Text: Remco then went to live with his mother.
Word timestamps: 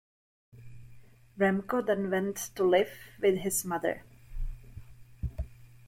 Remco 1.37 1.83
then 1.85 2.09
went 2.09 2.35
to 2.55 2.63
live 2.63 2.91
with 3.19 3.37
his 3.37 3.63
mother. 3.63 4.01